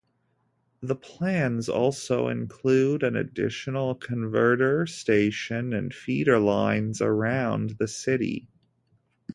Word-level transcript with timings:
The 0.81 0.95
plans 0.95 1.69
also 1.69 2.27
include 2.29 3.03
an 3.03 3.15
additional 3.15 3.93
converter 3.93 4.87
station 4.87 5.73
and 5.75 5.93
feeder 5.93 6.39
lines 6.39 7.03
around 7.03 7.75
the 7.77 7.87
city. 7.87 8.47